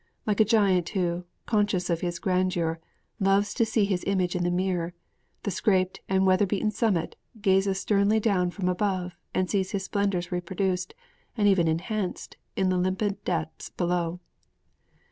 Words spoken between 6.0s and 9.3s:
and weather beaten summit gazes sternly down from above